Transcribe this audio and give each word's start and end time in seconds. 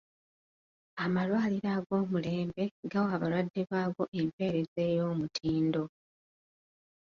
Amalwaliro 1.03 1.69
ag'omulembe 1.77 2.63
gawa 2.91 3.09
abalwadde 3.15 3.61
baago 3.71 4.03
empeereza 4.19 4.79
ey'omutindo. 4.91 5.83